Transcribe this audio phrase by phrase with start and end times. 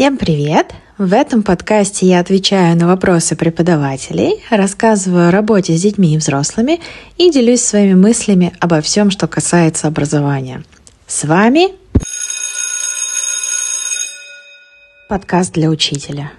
[0.00, 0.72] Всем привет!
[0.96, 6.80] В этом подкасте я отвечаю на вопросы преподавателей, рассказываю о работе с детьми и взрослыми
[7.18, 10.64] и делюсь своими мыслями обо всем, что касается образования.
[11.06, 11.74] С вами
[15.06, 16.32] подкаст для учителя.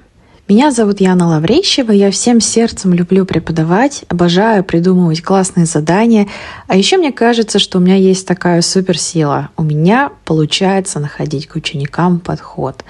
[0.51, 6.27] Меня зовут Яна Лаврищева, я всем сердцем люблю преподавать, обожаю придумывать классные задания,
[6.67, 9.47] а еще мне кажется, что у меня есть такая суперсила.
[9.55, 12.83] У меня получается находить к ученикам подход.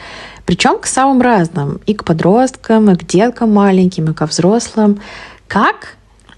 [0.43, 4.99] Причем к самым разным, и к подросткам, и к деткам маленьким, и ко взрослым.
[5.47, 5.97] Как?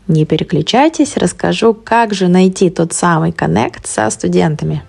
[0.10, 4.84] Не переключайтесь, расскажу, как же найти тот самый коннект со студентами.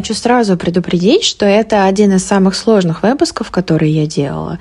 [0.00, 4.58] Хочу сразу предупредить, что это один из самых сложных выпусков, которые я делала.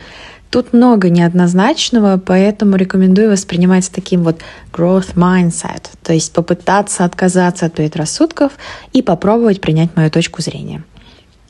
[0.49, 4.41] Тут много неоднозначного, поэтому рекомендую воспринимать с таким вот
[4.73, 8.52] growth mindset, то есть попытаться отказаться от предрассудков
[8.91, 10.83] и попробовать принять мою точку зрения.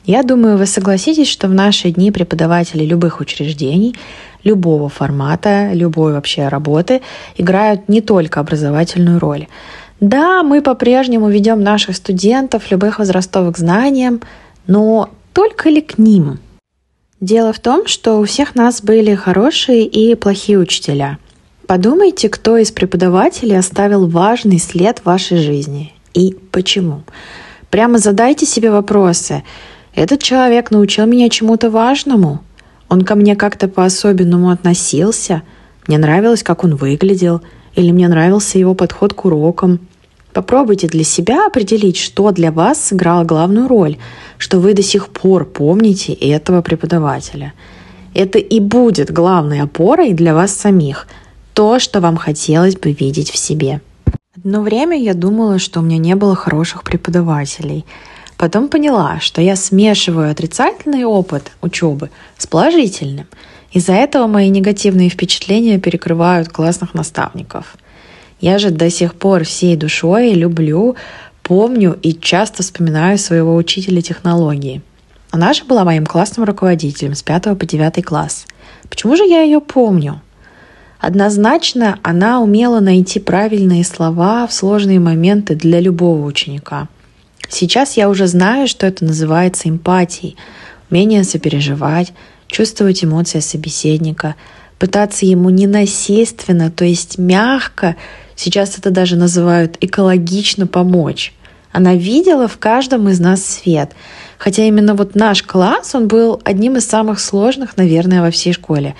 [0.04, 3.96] Я думаю, вы согласитесь, что в наши дни преподаватели любых учреждений,
[4.44, 7.02] любого формата, любой вообще работы
[7.36, 9.48] играют не только образовательную роль.
[10.00, 14.22] Да, мы по-прежнему ведем наших студентов любых возрастов к знаниям,
[14.66, 16.38] но только ли к ним?
[17.20, 21.18] Дело в том, что у всех нас были хорошие и плохие учителя.
[21.66, 27.02] Подумайте, кто из преподавателей оставил важный след в вашей жизни и почему.
[27.68, 29.44] Прямо задайте себе вопросы.
[29.94, 32.40] Этот человек научил меня чему-то важному?
[32.88, 35.42] Он ко мне как-то по-особенному относился?
[35.86, 37.42] Мне нравилось, как он выглядел?
[37.76, 39.80] Или мне нравился его подход к урокам?
[40.32, 43.96] Попробуйте для себя определить, что для вас сыграло главную роль,
[44.38, 47.52] что вы до сих пор помните этого преподавателя.
[48.14, 51.08] Это и будет главной опорой для вас самих,
[51.52, 53.80] то, что вам хотелось бы видеть в себе.
[54.36, 57.84] Одно время я думала, что у меня не было хороших преподавателей.
[58.36, 63.26] Потом поняла, что я смешиваю отрицательный опыт учебы с положительным.
[63.72, 67.76] Из-за этого мои негативные впечатления перекрывают классных наставников–
[68.40, 70.96] я же до сих пор всей душой люблю,
[71.42, 74.82] помню и часто вспоминаю своего учителя технологии.
[75.30, 78.46] Она же была моим классным руководителем с 5 по 9 класс.
[78.88, 80.20] Почему же я ее помню?
[80.98, 86.88] Однозначно она умела найти правильные слова в сложные моменты для любого ученика.
[87.48, 90.36] Сейчас я уже знаю, что это называется эмпатией,
[90.90, 92.12] умение сопереживать,
[92.48, 94.34] чувствовать эмоции собеседника,
[94.78, 97.96] пытаться ему ненасильственно, то есть мягко
[98.42, 101.34] Сейчас это даже называют экологично помочь.
[101.72, 103.90] Она видела в каждом из нас свет.
[104.38, 108.94] Хотя именно вот наш класс, он был одним из самых сложных, наверное, во всей школе.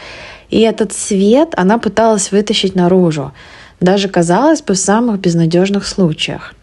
[0.50, 3.32] И этот свет она пыталась вытащить наружу.
[3.80, 6.54] Даже, казалось бы, в самых безнадежных случаях.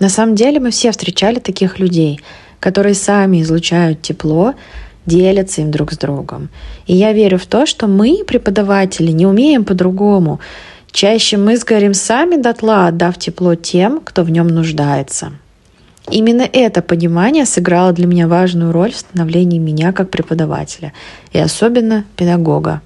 [0.00, 2.20] На самом деле мы все встречали таких людей,
[2.58, 4.54] которые сами излучают тепло,
[5.06, 6.48] делятся им друг с другом.
[6.88, 10.40] И я верю в то, что мы, преподаватели, не умеем по-другому.
[10.94, 15.32] Чаще мы сгорим сами дотла, отдав тепло тем, кто в нем нуждается.
[16.08, 20.92] Именно это понимание сыграло для меня важную роль в становлении меня как преподавателя
[21.32, 22.80] и особенно педагога.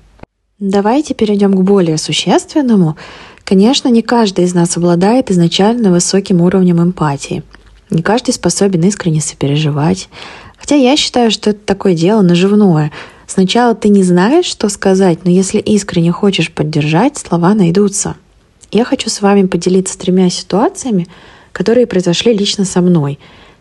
[0.59, 2.97] Давайте перейдем к более существенному.
[3.45, 7.43] Конечно, не каждый из нас обладает изначально высоким уровнем эмпатии.
[7.91, 10.09] Не каждый способен искренне сопереживать.
[10.57, 12.91] Хотя я считаю, что это такое дело наживное–
[13.29, 18.17] Сначала ты не знаешь, что сказать, но если искренне хочешь поддержать, слова найдутся.
[18.73, 21.07] Я хочу с вами поделиться тремя ситуациями,
[21.53, 23.19] которые произошли лично со мной.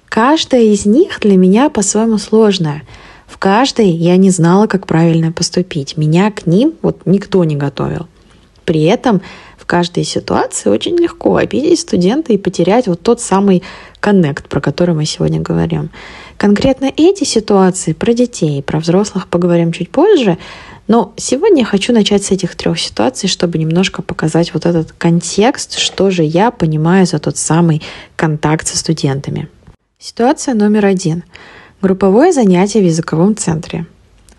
[0.08, 2.84] Каждая из них для меня по-своему сложная.
[3.28, 5.98] В каждой я не знала, как правильно поступить.
[5.98, 8.08] Меня к ним вот никто не готовил.
[8.64, 9.22] При этом
[9.58, 13.64] в каждой ситуации очень легко обидеть студента и потерять вот тот самый
[14.00, 15.90] коннект, про который мы сегодня говорим.
[16.38, 20.38] Конкретно эти ситуации про детей, про взрослых поговорим чуть позже,
[20.88, 25.78] но сегодня я хочу начать с этих трех ситуаций, чтобы немножко показать вот этот контекст,
[25.78, 27.82] что же я понимаю за тот самый
[28.16, 29.50] контакт со студентами.
[30.00, 31.24] Ситуация номер один.
[31.82, 33.88] Групповое занятие в языковом центре.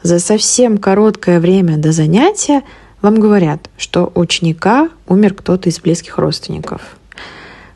[0.03, 2.63] За совсем короткое время до занятия
[3.03, 6.98] вам говорят, что у ученика умер кто-то из близких родственников.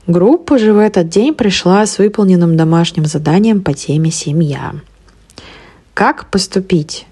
[0.09, 4.75] Группа же в этот день пришла с выполненным домашним заданием по теме «Семья».
[5.95, 7.07] Как поступить?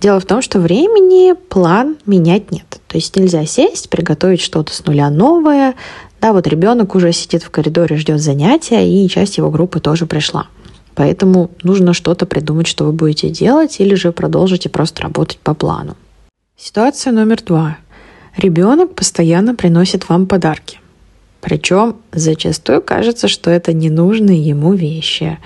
[0.00, 2.80] Дело в том, что времени план менять нет.
[2.88, 5.74] То есть нельзя сесть, приготовить что-то с нуля новое.
[6.20, 10.46] Да, вот ребенок уже сидит в коридоре, ждет занятия, и часть его группы тоже пришла.
[10.94, 15.96] Поэтому нужно что-то придумать, что вы будете делать, или же продолжите просто работать по плану.
[16.56, 17.76] Ситуация номер два.
[18.36, 20.80] Ребенок постоянно приносит вам подарки.
[21.44, 25.38] Причем зачастую кажется, что это ненужные ему вещи.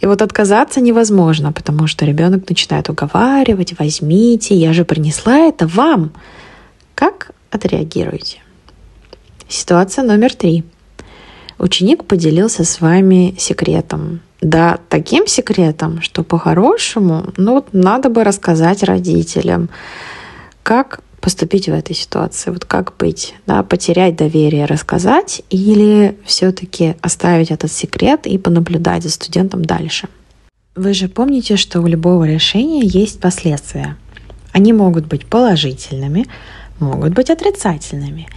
[0.00, 6.12] И вот отказаться невозможно, потому что ребенок начинает уговаривать, возьмите, я же принесла это вам.
[6.94, 8.40] Как отреагируете?
[9.48, 10.64] Ситуация номер три.
[11.58, 14.20] Ученик поделился с вами секретом.
[14.42, 19.70] Да, таким секретом, что по-хорошему, ну вот надо бы рассказать родителям,
[20.62, 22.50] как поступить в этой ситуации?
[22.50, 23.34] Вот как быть?
[23.46, 30.08] Да, потерять доверие, рассказать или все-таки оставить этот секрет и понаблюдать за студентом дальше?
[30.74, 33.96] Вы же помните, что у любого решения есть последствия.
[34.52, 36.26] Они могут быть положительными,
[36.80, 38.28] могут быть отрицательными.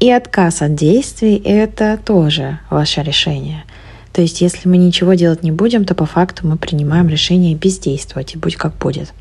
[0.00, 3.64] И отказ от действий– это тоже ваше решение.
[4.12, 8.34] То есть, если мы ничего делать не будем, то по факту мы принимаем решение бездействовать,
[8.34, 9.12] и будь как будет.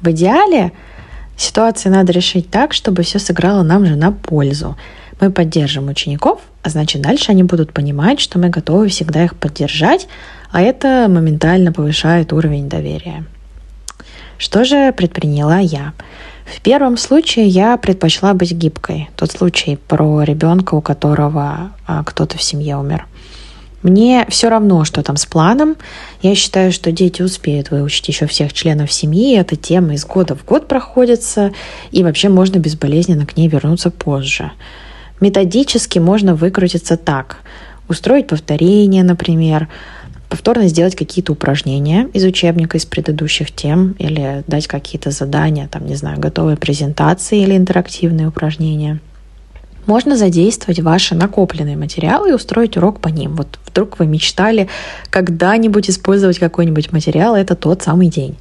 [0.00, 0.72] В идеале
[1.38, 4.76] Ситуации надо решить так, чтобы все сыграло нам же на пользу.
[5.20, 10.08] Мы поддержим учеников, а значит дальше они будут понимать, что мы готовы всегда их поддержать,
[10.50, 13.24] а это моментально повышает уровень доверия.
[14.36, 15.92] Что же предприняла я?
[16.44, 19.08] В первом случае я предпочла быть гибкой.
[19.14, 23.06] Тот случай про ребенка, у которого а, кто-то в семье умер–
[23.82, 25.76] мне все равно, что там с планом.
[26.20, 29.36] Я считаю, что дети успеют выучить еще всех членов семьи.
[29.36, 31.52] Эта тема из года в год проходится,
[31.92, 34.50] и вообще можно безболезненно к ней вернуться позже.
[35.20, 37.38] Методически можно выкрутиться так.
[37.88, 39.68] Устроить повторение, например,
[40.28, 45.94] повторно сделать какие-то упражнения из учебника из предыдущих тем или дать какие-то задания, там, не
[45.94, 48.98] знаю, готовые презентации или интерактивные упражнения–
[49.88, 53.34] можно задействовать ваши накопленные материалы и устроить урок по ним.
[53.34, 54.68] Вот вдруг вы мечтали
[55.10, 58.36] когда-нибудь использовать какой-нибудь материал, это тот самый день.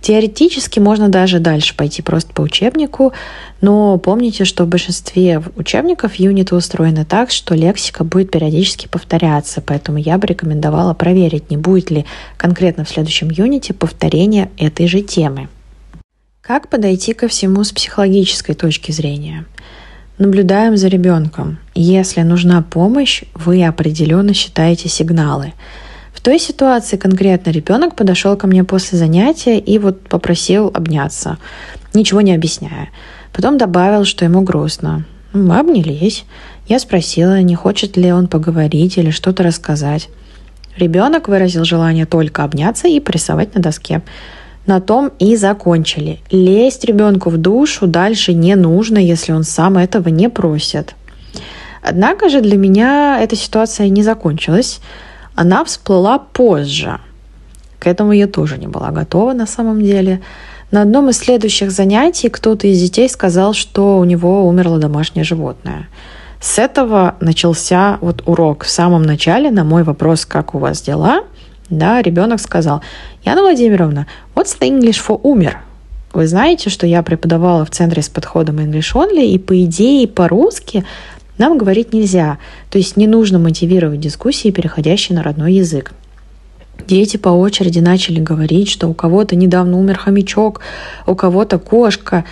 [0.00, 3.12] Теоретически можно даже дальше пойти просто по учебнику,
[3.60, 9.98] но помните, что в большинстве учебников юниты устроены так, что лексика будет периодически повторяться, поэтому
[9.98, 12.04] я бы рекомендовала проверить, не будет ли
[12.36, 15.48] конкретно в следующем юните повторение этой же темы.
[16.40, 19.44] Как подойти ко всему с психологической точки зрения?
[20.18, 21.58] Наблюдаем за ребенком.
[21.74, 25.52] Если нужна помощь, вы определенно считаете сигналы.
[26.14, 31.36] В той ситуации конкретно ребенок подошел ко мне после занятия и вот попросил обняться,
[31.92, 32.88] ничего не объясняя.
[33.34, 35.04] Потом добавил, что ему грустно.
[35.34, 36.24] Мы обнялись.
[36.66, 40.08] Я спросила, не хочет ли он поговорить или что-то рассказать.
[40.78, 44.00] Ребенок выразил желание только обняться и порисовать на доске.
[44.66, 46.18] На том и закончили.
[46.30, 50.94] Лезть ребенку в душу дальше не нужно, если он сам этого не просит.
[51.82, 54.80] Однако же для меня эта ситуация не закончилась.
[55.36, 56.98] Она всплыла позже.
[57.78, 60.20] К этому я тоже не была готова на самом деле.
[60.72, 65.88] На одном из следующих занятий кто-то из детей сказал, что у него умерло домашнее животное.
[66.40, 68.64] С этого начался вот урок.
[68.64, 71.20] В самом начале на мой вопрос, как у вас дела,
[71.70, 72.82] да, ребенок сказал,
[73.24, 75.58] Яна Владимировна, what's the English for умер?
[76.12, 80.84] Вы знаете, что я преподавала в центре с подходом English Only, и по идее по-русски
[81.38, 82.38] нам говорить нельзя.
[82.70, 85.92] То есть не нужно мотивировать дискуссии, переходящие на родной язык.
[86.86, 90.60] Дети по очереди начали говорить, что у кого-то недавно умер хомячок,
[91.06, 92.24] у кого-то кошка.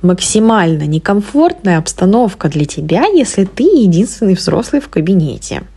[0.00, 5.62] Максимально некомфортная обстановка для тебя, если ты единственный взрослый в кабинете–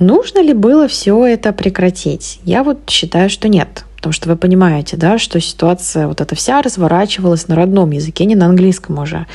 [0.00, 2.40] Нужно ли было все это прекратить?
[2.44, 3.84] Я вот считаю, что нет.
[3.96, 8.34] Потому что вы понимаете, да, что ситуация вот эта вся разворачивалась на родном языке, не
[8.34, 9.26] на английском уже.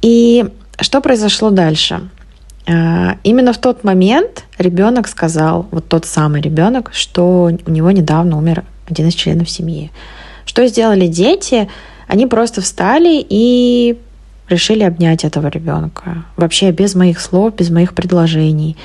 [0.00, 0.44] И
[0.80, 2.08] что произошло дальше?
[2.68, 8.38] А, именно в тот момент ребенок сказал, вот тот самый ребенок, что у него недавно
[8.38, 9.90] умер один из членов семьи.
[10.46, 11.68] Что сделали дети?
[12.06, 13.98] Они просто встали и
[14.48, 16.24] решили обнять этого ребенка.
[16.36, 18.76] Вообще без моих слов, без моих предложений.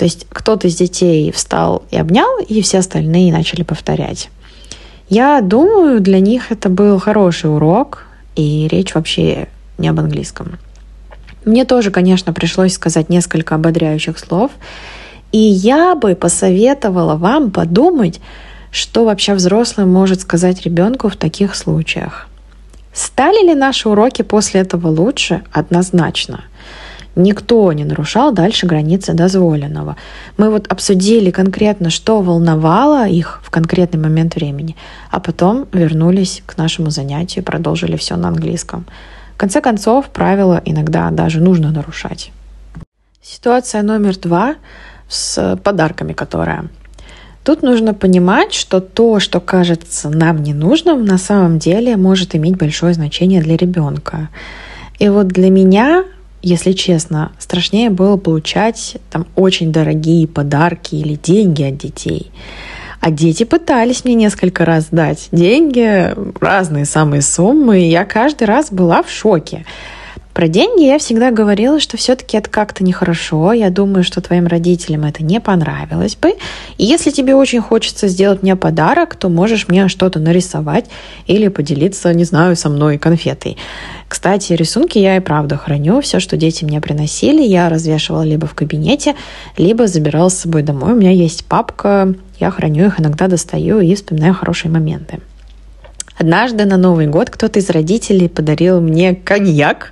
[0.00, 4.30] То есть кто-то из детей встал и обнял, и все остальные начали повторять.
[5.10, 10.58] Я думаю, для них это был хороший урок, и речь вообще не об английском.
[11.44, 14.52] Мне тоже, конечно, пришлось сказать несколько ободряющих слов,
[15.32, 18.22] и я бы посоветовала вам подумать,
[18.70, 22.26] что вообще взрослый может сказать ребенку в таких случаях.
[22.94, 25.42] Стали ли наши уроки после этого лучше?
[25.52, 26.44] Однозначно.
[27.16, 29.96] Никто не нарушал дальше границы дозволенного.
[30.36, 34.76] Мы вот обсудили конкретно, что волновало их в конкретный момент времени,
[35.10, 38.86] а потом вернулись к нашему занятию и продолжили все на английском.
[39.34, 42.30] В конце концов, правила иногда даже нужно нарушать.
[43.22, 44.54] Ситуация номер два
[45.08, 46.68] с подарками, которая
[47.42, 52.92] Тут нужно понимать, что то, что кажется нам ненужным, на самом деле может иметь большое
[52.92, 54.28] значение для ребенка.
[54.98, 56.04] И вот для меня,
[56.42, 62.30] если честно, страшнее было получать там очень дорогие подарки или деньги от детей.
[63.00, 68.70] А дети пытались мне несколько раз дать деньги, разные самые суммы, и я каждый раз
[68.70, 69.64] была в шоке.
[70.32, 73.52] Про деньги я всегда говорила, что все-таки это как-то нехорошо.
[73.52, 76.34] Я думаю, что твоим родителям это не понравилось бы.
[76.78, 80.86] И если тебе очень хочется сделать мне подарок, то можешь мне что-то нарисовать
[81.26, 83.56] или поделиться, не знаю, со мной конфетой.
[84.08, 86.00] Кстати, рисунки я и правда храню.
[86.00, 89.16] Все, что дети мне приносили, я развешивала либо в кабинете,
[89.56, 90.92] либо забирала с собой домой.
[90.92, 95.18] У меня есть папка, я храню их, иногда достаю и вспоминаю хорошие моменты.
[96.20, 99.90] Однажды на Новый год кто-то из родителей подарил мне коньяк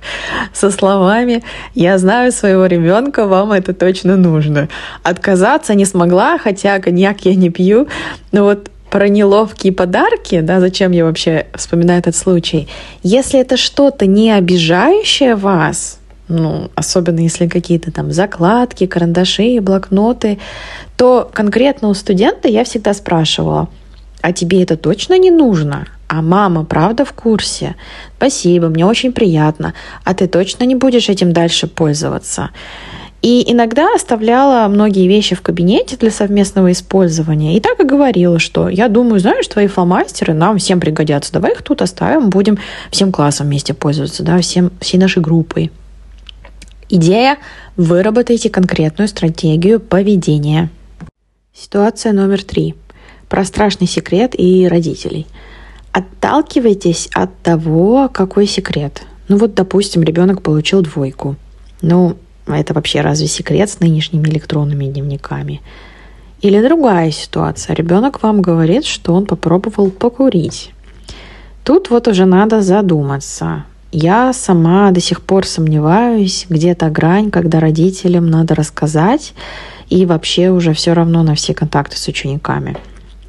[0.53, 1.41] со словами
[1.73, 4.69] «Я знаю своего ребенка, вам это точно нужно».
[5.01, 7.87] Отказаться не смогла, хотя коньяк я не пью,
[8.31, 12.67] но вот про неловкие подарки, да, зачем я вообще вспоминаю этот случай.
[13.01, 20.37] Если это что-то не обижающее вас, ну, особенно если какие-то там закладки, карандаши, блокноты,
[20.95, 23.67] то конкретно у студента я всегда спрашивала,
[24.21, 25.87] а тебе это точно не нужно?
[26.09, 27.75] А мама, правда, в курсе?
[28.17, 29.75] Спасибо, мне очень приятно.
[30.03, 32.49] А ты точно не будешь этим дальше пользоваться?
[33.21, 37.55] И иногда оставляла многие вещи в кабинете для совместного использования.
[37.55, 41.31] И так и говорила, что я думаю, знаешь, твои фломастеры нам всем пригодятся.
[41.31, 42.57] Давай их тут оставим, будем
[42.89, 45.71] всем классом вместе пользоваться, да, всем, всей нашей группой.
[46.89, 47.37] Идея–
[47.77, 50.69] выработайте конкретную стратегию поведения.
[51.53, 52.73] Ситуация номер три.
[53.27, 55.27] Про страшный секрет и родителей–
[55.91, 59.03] Отталкивайтесь от того, какой секрет.
[59.27, 61.35] Ну вот, допустим, ребенок получил двойку.
[61.81, 62.17] Ну,
[62.47, 65.61] это вообще разве секрет с нынешними электронными дневниками?
[66.41, 67.75] Или другая ситуация.
[67.75, 70.71] Ребенок вам говорит, что он попробовал покурить.
[71.63, 73.65] Тут вот уже надо задуматься.
[73.91, 79.33] Я сама до сих пор сомневаюсь, где то грань, когда родителям надо рассказать,
[79.89, 82.77] и вообще уже все равно на все контакты с учениками.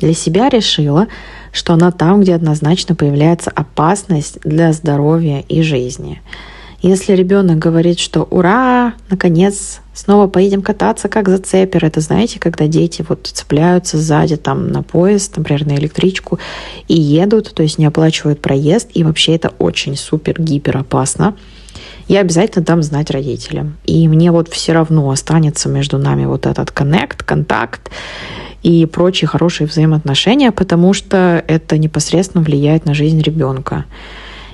[0.00, 1.08] Для себя решила,
[1.52, 6.20] что она там, где однозначно появляется опасность для здоровья и жизни.
[6.82, 8.94] Если ребенок говорит, что «Ура!
[9.10, 9.80] Наконец!
[9.92, 15.36] Снова поедем кататься, как зацепер!» Это, знаете, когда дети вот цепляются сзади там на поезд,
[15.36, 16.38] например, на электричку
[16.88, 21.36] и едут, то есть не оплачивают проезд, и вообще это очень супер-гипер опасно.
[22.08, 23.76] Я обязательно дам знать родителям.
[23.84, 27.90] И мне вот все равно останется между нами вот этот коннект, контакт,
[28.62, 33.84] и прочие хорошие взаимоотношения, потому что это непосредственно влияет на жизнь ребенка.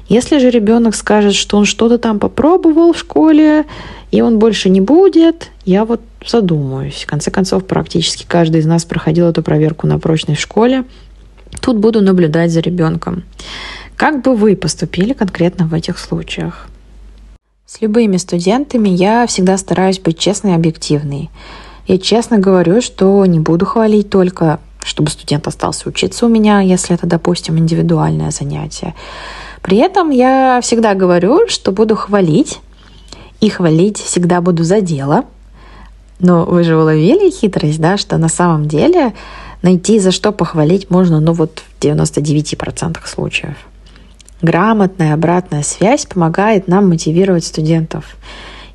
[0.08, 3.64] Если же ребенок скажет, что он что-то там попробовал в школе,
[4.12, 7.02] и он больше не будет, я вот задумаюсь.
[7.02, 10.84] В конце концов, практически каждый из нас проходил эту проверку на прочность в школе.
[11.60, 13.24] Тут буду наблюдать за ребенком.
[13.96, 16.68] Как бы вы поступили конкретно в этих случаях?
[17.66, 21.30] С любыми студентами я всегда стараюсь быть честной и объективной.
[21.86, 26.94] Я честно говорю, что не буду хвалить только, чтобы студент остался учиться у меня, если
[26.94, 28.94] это, допустим, индивидуальное занятие.
[29.62, 32.60] При этом я всегда говорю, что буду хвалить,
[33.40, 35.24] и хвалить всегда буду за дело.
[36.18, 39.12] Но вы же уловили хитрость, да, что на самом деле
[39.62, 43.56] найти за что похвалить можно, ну вот в 99% случаев.
[44.42, 48.16] Грамотная обратная связь помогает нам мотивировать студентов.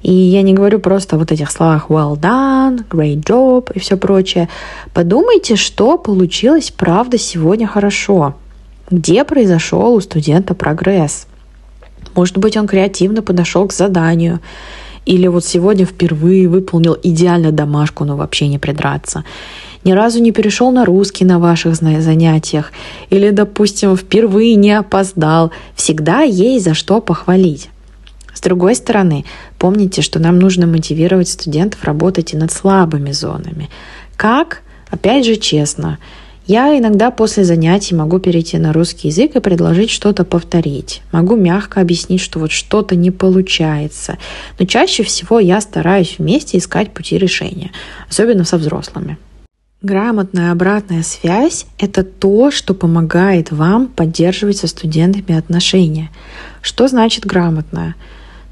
[0.02, 3.98] И я не говорю просто о вот этих словах well done, great job и все
[3.98, 4.50] прочее.
[4.94, 8.36] Подумайте, что получилось правда сегодня хорошо.
[8.90, 11.28] Где произошел у студента прогресс?
[12.16, 14.40] Может быть, он креативно подошел к заданию.
[15.06, 19.24] Или вот сегодня впервые выполнил идеально домашку, но вообще не придраться.
[19.84, 22.72] Ни разу не перешел на русский на ваших занятиях.
[23.10, 25.52] Или, допустим, впервые не опоздал.
[25.76, 27.70] Всегда есть за что похвалить.
[28.34, 29.26] С другой стороны,
[29.58, 33.70] помните, что нам нужно мотивировать студентов работать и над слабыми зонами.
[34.16, 34.62] Как?
[34.90, 35.98] Опять же честно.
[36.48, 41.02] Я иногда после занятий могу перейти на русский язык и предложить что-то повторить.
[41.12, 44.18] Могу мягко объяснить, что вот что-то не получается.
[44.60, 47.72] Но чаще всего я стараюсь вместе искать пути решения,
[48.10, 49.18] особенно со взрослыми.
[49.82, 56.10] Грамотная обратная связь– это то, что помогает вам поддерживать со студентами отношения.
[56.62, 57.96] Что значит грамотная?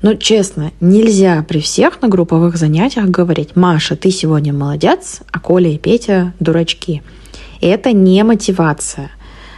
[0.01, 5.69] Но честно, нельзя при всех на групповых занятиях говорить «Маша, ты сегодня молодец, а Коля
[5.71, 7.03] и Петя– дурачки».
[7.61, 9.11] Это не мотивация.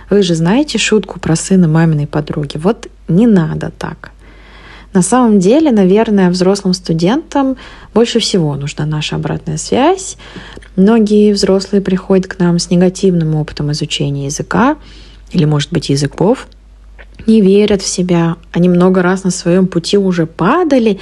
[0.09, 2.57] Вы же знаете шутку про сына маминой подруги.
[2.57, 4.11] Вот не надо так.
[4.93, 7.55] На самом деле, наверное, взрослым студентам
[7.93, 10.17] больше всего нужна наша обратная связь.
[10.75, 14.77] Многие взрослые приходят к нам с негативным опытом изучения языка
[15.31, 16.47] или, может быть, языков,
[17.27, 18.37] не верят в себя.
[18.51, 20.99] Они много раз на своем пути уже падали,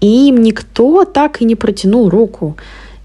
[0.00, 2.56] и им никто так и не протянул руку.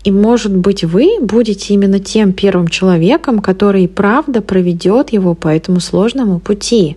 [0.04, 5.80] И, может быть, вы будете именно тем первым человеком, который правда проведет его по этому
[5.80, 6.96] сложному пути.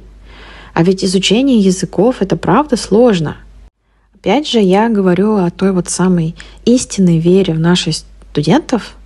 [0.74, 3.38] А ведь изучение языков— это правда сложно.
[4.14, 6.34] Опять же, я говорю о той вот самой
[6.66, 7.94] истинной вере в наших
[8.30, 8.97] студентов,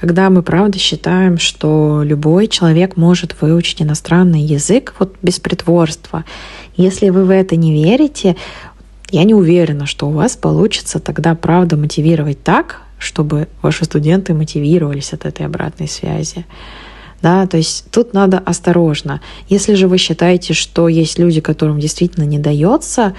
[0.00, 6.24] когда мы правда считаем, что любой человек может выучить иностранный язык вот без притворства.
[6.74, 8.36] Если вы в это не верите,
[9.10, 15.12] я не уверена, что у вас получится тогда правда мотивировать так, чтобы ваши студенты мотивировались
[15.12, 16.46] от этой обратной связи.
[17.20, 19.20] Да, то есть тут надо осторожно.
[19.50, 23.14] Если же вы считаете, что есть люди, которым действительно не дается,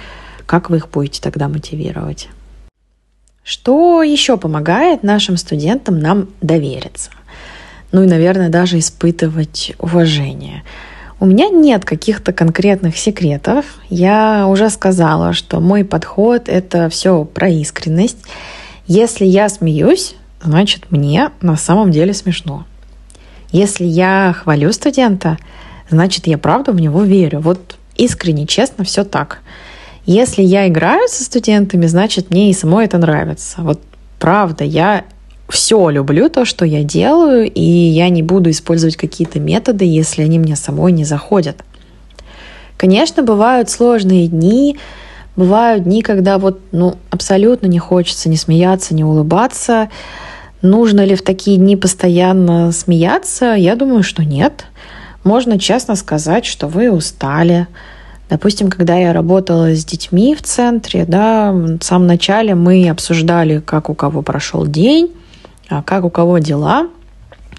[0.46, 2.28] как вы их будете тогда мотивировать?
[3.44, 7.10] Что еще помогает нашим студентам нам довериться?
[7.90, 10.62] Ну и, наверное, даже испытывать уважение.
[11.18, 13.64] У меня нет каких-то конкретных секретов.
[13.88, 18.18] Я уже сказала, что мой подход— это все про искренность.
[18.86, 22.64] Если я смеюсь, значит, мне на самом деле смешно.
[23.50, 25.36] Если я хвалю студента,
[25.90, 27.40] значит, я правда в него верю.
[27.40, 29.42] Вот искренне, честно, все так.
[30.04, 33.62] Если я играю со студентами, значит, мне и самой это нравится.
[33.62, 33.80] Вот
[34.18, 35.04] правда, я
[35.48, 40.38] все люблю то, что я делаю, и я не буду использовать какие-то методы, если они
[40.38, 41.62] мне самой не заходят.
[42.76, 44.76] Конечно, бывают сложные дни,
[45.34, 49.88] Бывают дни, когда вот ну, абсолютно не хочется ни смеяться, ни улыбаться.
[50.60, 53.54] Нужно ли в такие дни постоянно смеяться?
[53.54, 54.66] Я думаю, что нет.
[55.24, 57.66] Можно честно сказать, что вы устали.
[58.32, 63.90] Допустим, когда я работала с детьми в центре, да, в самом начале мы обсуждали, как
[63.90, 65.12] у кого прошел день,
[65.68, 66.88] а как у кого дела–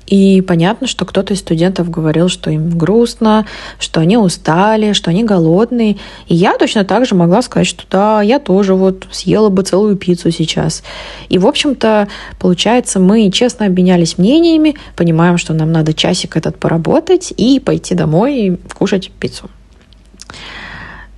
[0.08, 3.46] и понятно, что кто-то из студентов говорил, что им грустно,
[3.80, 5.98] что они устали, что они голодные.
[6.28, 9.96] И я точно так же могла сказать, что да, я тоже вот съела бы целую
[9.96, 10.84] пиццу сейчас.
[11.30, 17.32] И, в общем-то, получается, мы честно обменялись мнениями, понимаем, что нам надо часик этот поработать
[17.38, 19.50] и пойти домой и кушать пиццу.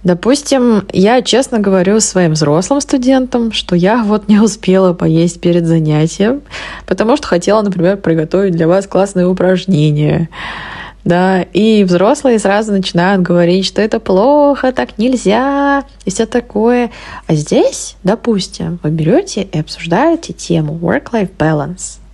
[0.05, 6.43] Допустим, я честно говорю своим взрослым студентам, что я вот не успела поесть перед занятием,
[6.85, 10.29] потому что хотела, например, приготовить для вас классные упражнения.
[11.05, 16.91] Да, и взрослые сразу начинают говорить, что это плохо, так нельзя, и все такое.
[17.25, 21.97] А здесь, допустим, вы берете и обсуждаете тему work-life balance–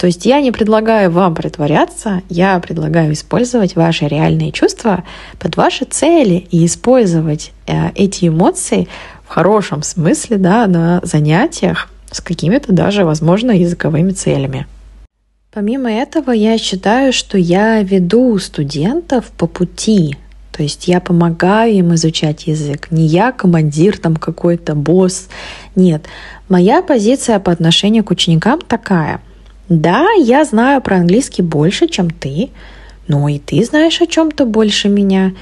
[0.00, 5.04] то есть я не предлагаю вам притворяться, я предлагаю использовать ваши реальные чувства
[5.38, 8.88] под ваши цели и использовать э, эти эмоции
[9.26, 14.66] в хорошем смысле да, на занятиях с какими-то даже, возможно, языковыми целями.
[15.52, 20.16] Помимо этого, я считаю, что я веду студентов по пути,
[20.50, 22.90] то есть я помогаю им изучать язык.
[22.90, 25.28] Не я командир, там какой-то босс.
[25.76, 26.06] Нет.
[26.48, 29.20] Моя позиция по отношению к ученикам такая–
[29.70, 32.50] да, я знаю про английский больше, чем ты,
[33.06, 35.32] но и ты знаешь о чем-то больше меня.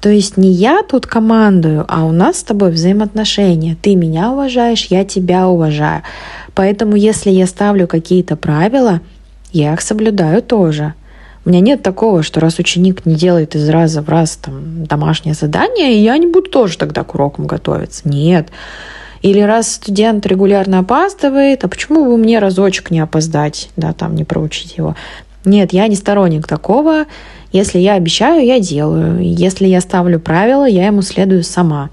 [0.00, 3.76] То есть не я тут командую, а у нас с тобой взаимоотношения.
[3.80, 6.02] Ты меня уважаешь, я тебя уважаю.
[6.54, 9.00] Поэтому если я ставлю какие-то правила,
[9.52, 10.94] я их соблюдаю тоже.
[11.44, 15.34] У меня нет такого, что раз ученик не делает из раза в раз там, домашнее
[15.34, 18.08] задание, я не буду тоже тогда к урокам готовиться.
[18.08, 18.48] Нет.
[19.22, 24.24] Или раз студент регулярно опаздывает, а почему бы мне разочек не опоздать, да, там не
[24.24, 24.94] проучить его?
[25.44, 27.06] Нет, я не сторонник такого.
[27.52, 29.20] Если я обещаю, я делаю.
[29.20, 31.90] Если я ставлю правила, я ему следую сама.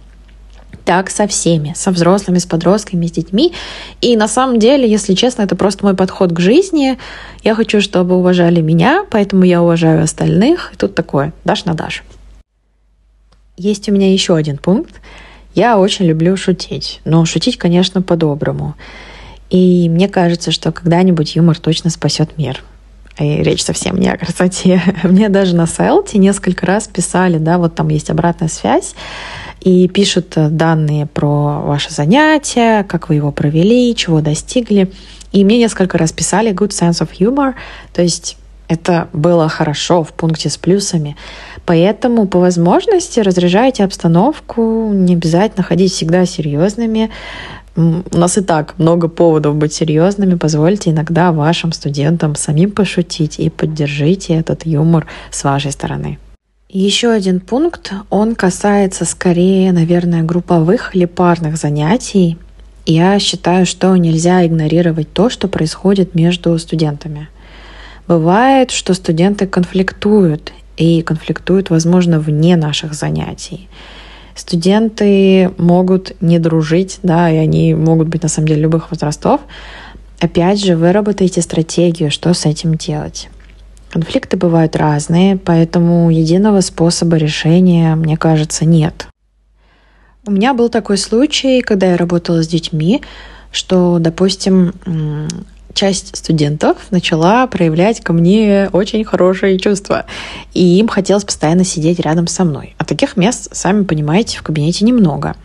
[0.84, 3.54] Так со всеми, со взрослыми, с подростками, с детьми.
[4.02, 6.98] И на самом деле, если честно, это просто мой подход к жизни.
[7.44, 10.72] Я хочу, чтобы уважали меня, поэтому я уважаю остальных.
[10.74, 12.04] И тут такое, дашь на дашь.
[13.58, 15.02] Есть у меня еще один пункт.
[15.56, 18.76] Я очень люблю шутить, но шутить, конечно, по-доброму.
[19.50, 22.62] И мне кажется, что когда-нибудь юмор точно спасет мир.
[23.18, 24.82] И речь совсем не о красоте.
[25.04, 28.96] Мне даже на селте несколько раз писали, да, вот там есть обратная связь,
[29.62, 34.92] и пишут данные про ваше занятие, как вы его провели, чего достигли.
[35.32, 37.54] И мне несколько раз писали good sense of humor,
[37.94, 41.16] то есть это было хорошо в пункте с плюсами.
[41.66, 47.12] Поэтому по возможности разряжайте обстановку, не обязательно ходить всегда серьезными.
[47.76, 50.36] У нас и так много поводов быть серьезными.
[50.36, 56.18] Позвольте иногда вашим студентам самим пошутить и поддержите этот юмор с вашей стороны.
[56.70, 62.38] Еще один пункт, он касается скорее, наверное, групповых или парных занятий.
[62.86, 67.30] Я считаю, что нельзя игнорировать то, что происходит между студентами.
[68.08, 73.70] Бывает, что студенты конфликтуют, и конфликтуют, возможно, вне наших занятий.
[74.36, 79.42] Студенты могут не дружить, да, и они могут быть на самом деле любых возрастов.
[80.20, 83.30] Опять же, выработайте стратегию, что с этим делать.
[83.92, 89.08] Конфликты бывают разные, поэтому единого способа решения, мне кажется, нет.
[90.28, 93.02] У меня был такой случай, когда я работала с детьми,
[93.52, 94.74] что, допустим,
[95.76, 100.06] часть студентов начала проявлять ко мне очень хорошие чувства.
[100.54, 102.76] И им хотелось постоянно сидеть рядом со мной.
[102.80, 105.36] А таких мест, сами понимаете, в кабинете немного.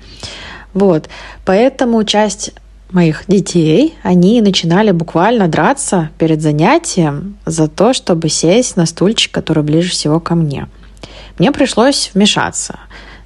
[0.72, 1.08] Вот.
[1.44, 2.52] Поэтому часть
[2.92, 9.62] моих детей, они начинали буквально драться перед занятием за то, чтобы сесть на стульчик, который
[9.62, 10.68] ближе всего ко мне.
[11.38, 12.78] Мне пришлось вмешаться.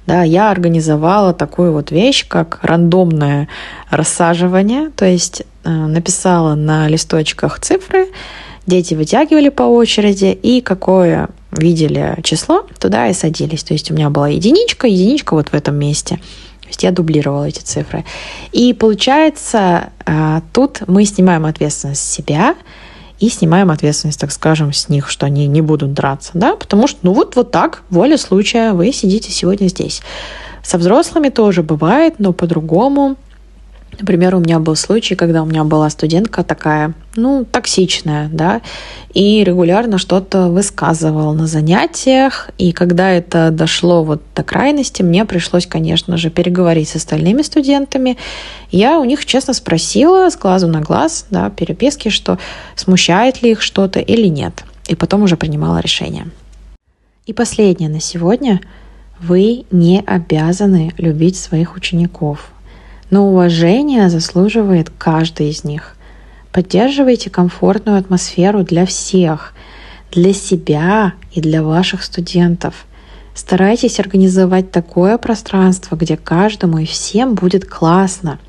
[0.07, 3.47] Да, я организовала такую вот вещь, как рандомное
[3.89, 8.09] рассаживание, то есть э, написала на листочках цифры,
[8.67, 13.63] дети вытягивали по очереди, и какое видели число, туда и садились.
[13.63, 16.17] То есть у меня была единичка, единичка вот в этом месте.
[16.61, 18.05] То есть я дублировала эти цифры.
[18.51, 22.55] И получается, э, тут мы снимаем ответственность с себя,
[23.19, 26.99] и снимаем ответственность, так скажем, с них, что они не будут драться, да, потому что,
[27.03, 30.01] ну вот, вот так, воля случая, вы сидите сегодня здесь.
[30.63, 33.17] Со взрослыми тоже бывает, но по-другому.
[33.99, 38.61] Например, у меня был случай, когда у меня была студентка такая, ну, токсичная, да,
[39.13, 45.65] и регулярно что-то высказывала на занятиях, и когда это дошло вот до крайности, мне пришлось,
[45.65, 48.17] конечно же, переговорить с остальными студентами.
[48.69, 52.37] Я у них честно спросила с глазу на глаз, да, переписки, что
[52.75, 56.27] смущает ли их что-то или нет, и потом уже принимала решение.
[57.25, 58.59] И последнее на сегодня.
[59.17, 62.49] Вы не обязаны любить своих учеников–
[63.09, 65.95] но уважение заслуживает каждый из них.
[66.51, 69.53] Поддерживайте комфортную атмосферу для всех,
[70.11, 72.85] для себя и для ваших студентов.
[73.33, 78.39] Старайтесь организовать такое пространство, где каждому и всем будет классно.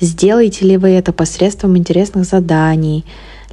[0.00, 3.04] Сделаете ли вы это посредством интересных заданий,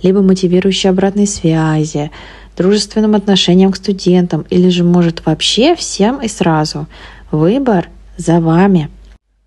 [0.02, 2.12] либо мотивирующей обратной связи,
[2.58, 6.88] дружественным отношением к студентам, или же, может, вообще всем и сразу.
[7.32, 8.90] Выбор за вами.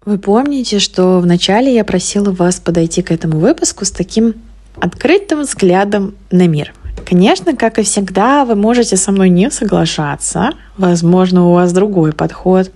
[0.06, 4.34] Вы помните, что вначале я просила вас подойти к этому выпуску с таким
[4.80, 6.72] открытым взглядом на мир.
[7.04, 10.50] Конечно, как и всегда, вы можете со мной не соглашаться.
[10.78, 12.70] Возможно, у вас другой подход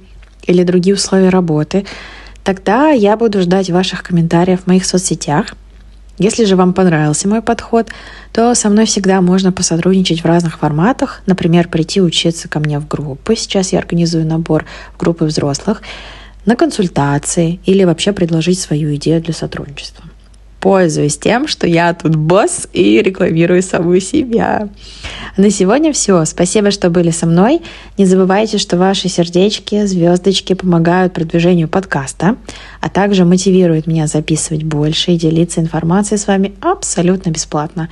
[0.48, 1.86] или другие условия работы.
[2.42, 5.54] Тогда я буду ждать ваших комментариев в моих соцсетях.
[6.18, 7.90] Если же вам понравился мой подход,
[8.32, 11.22] то со мной всегда можно посотрудничать в разных форматах.
[11.26, 13.36] Например, прийти учиться ко мне в группы.
[13.36, 14.64] Сейчас я организую набор
[14.96, 15.80] в группы взрослых
[16.46, 20.04] на консультации или вообще предложить свою идею для сотрудничества.
[20.60, 24.68] Пользуюсь тем, что я тут босс и рекламирую саму себя.
[25.38, 26.22] На сегодня все.
[26.26, 27.62] Спасибо, что были со мной.
[27.96, 32.36] Не забывайте, что ваши сердечки, звездочки помогают продвижению подкаста,
[32.82, 37.88] а также мотивируют меня записывать больше и делиться информацией с вами абсолютно бесплатно.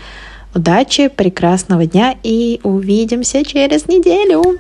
[0.55, 4.59] Удачи, прекрасного дня и увидимся через неделю!